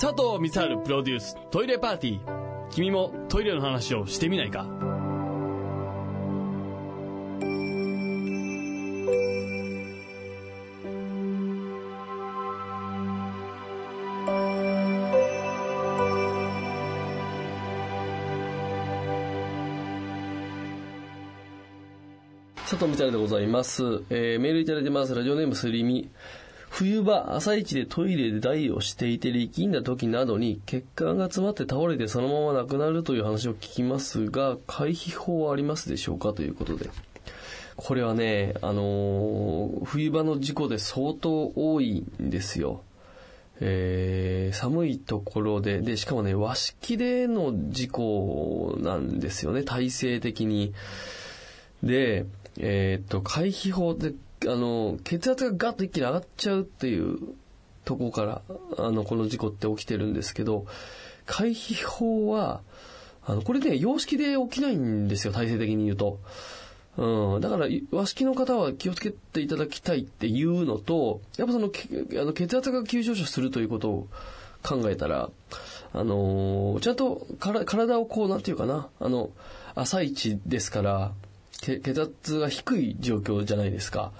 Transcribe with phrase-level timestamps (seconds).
[0.00, 4.64] 佐藤光晴プロデューストイレパーティー君もトイレの話をしてみないか？
[22.56, 23.82] 佐藤みたいでございます。
[24.08, 25.14] えーメールいただいてます。
[25.14, 26.08] ラジオネームすりみ。
[26.70, 36.88] 冬場、朝一でトイレで台をしていて力んだ時などに血管が詰まって倒れてそのまま亡くなるという話を聞きますが、回避法はありますでしょうかということで。
[37.76, 42.82] これはね、あのー冬場の事故で相当多いんですよ。
[43.60, 50.72] えー寒いところで、で、しかもね、和式での事故なんですよね、体制的に。
[51.82, 52.26] で、
[52.58, 54.12] えーっと、回避法で、
[54.46, 57.18] あの、血圧がガッと一気に上がっちゃうっていう
[57.84, 58.42] とこから、
[58.78, 60.66] あの、この事故って起きてるんですけど、
[61.26, 62.62] 回避法は、
[63.24, 66.18] あの、これね、洋式で起きないんですよ、体制的に言うと。
[66.96, 74.08] うん、だから和式の方は気をつけていただきたいっていうのと、やっぱそのあの血圧が急上昇するということを
[74.62, 75.30] 考えたら、
[75.92, 79.30] あのーちゃんとから体をこう、なんていうかな、あの、
[79.74, 81.12] 朝一ですから、
[81.60, 84.12] 血圧が低い状況じゃないですか。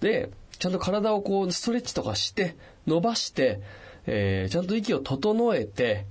[0.00, 3.60] で、ちゃんと体をこう、ストレッチとかして、伸ばして、
[4.06, 6.06] えーちゃんと息を整えて、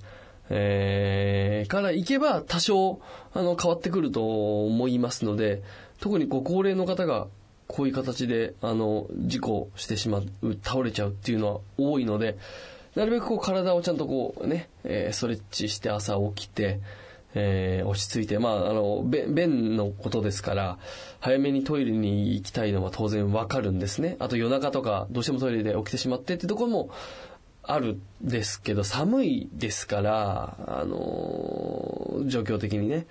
[0.50, 3.00] えーから行けば多少、
[3.34, 5.62] あの、変わってくると思いますので、
[6.00, 7.28] 特にご高齢の方が
[7.68, 12.38] こういう形で、あの、事故してしまう、倒れちゃうっていうのは多いので、
[12.96, 16.80] なるべくこう体をちゃんとこうね、えーストレッチして朝起きて、
[17.36, 20.78] えー落ち着いて、まあ、あの、便のことですから、
[21.20, 24.16] 早めにトイレに行きたいのは当然わかるんですね。
[24.20, 26.90] あと夜中とか、どうしてもトイレで起きてしまってってところも
[27.64, 33.06] あるんですけど、寒いですから、あの状況的にね。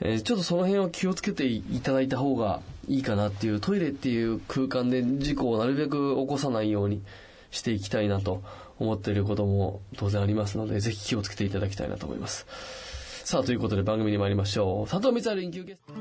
[0.00, 7.02] えーちょっとその辺を気をつけていただいた方がいいかなっていう、トイレっていう空間で事故をなるべく起こさないように
[7.50, 8.42] していきたいなと
[8.78, 12.46] 思っていることも当然ありますので、ぜひ気をつけていただきたいなと思います。
[13.24, 14.90] さあ、ということで番組に参りましょう。
[14.90, 15.94] 佐藤光晴臨休ゲスト。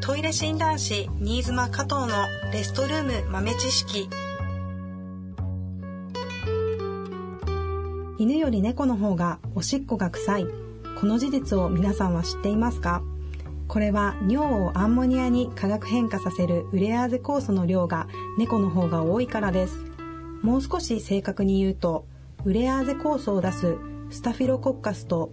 [0.00, 4.08] トイレ診断士新妻加藤のレストルーム豆知識
[8.18, 10.46] 犬より猫の方がおしっこが臭い
[10.98, 13.02] この事実を皆さんは知っていますか？
[13.68, 19.84] これは尿をアンモニアに化学変化させるウレアーゼ酵素の量が猫の方が多いからです
[20.40, 22.06] もう少し正確に言うと
[22.46, 23.76] ウレアーゼ酵素を出す
[24.10, 25.32] スタフィロコッカスと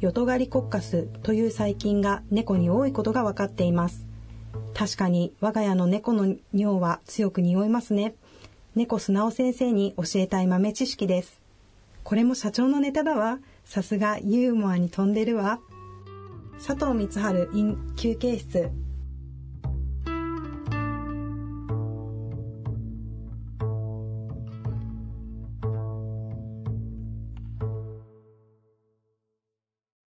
[0.00, 4.06] ヨトガリコッカスという細菌が猫に多いことが分かっています。
[4.74, 8.14] 確かに我が家の猫の尿は強く匂いますね。
[8.74, 11.40] 猫素直先生に教えたい豆知識です。
[12.02, 13.38] これも社長のネタだわ。
[13.64, 15.60] さすがユーモアに飛んでるわ。
[16.64, 18.70] 佐藤光晴 in 休憩室。